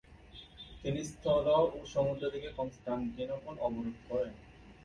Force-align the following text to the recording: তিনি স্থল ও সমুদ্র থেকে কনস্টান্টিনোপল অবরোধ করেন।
তিনি 0.81 1.01
স্থল 1.03 1.45
ও 1.73 1.79
সমুদ্র 1.85 2.23
থেকে 2.29 2.49
কনস্টান্টিনোপল 2.57 3.55
অবরোধ 3.59 3.97
করেন। 4.09 4.33